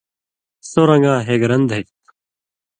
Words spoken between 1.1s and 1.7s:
ہیگرن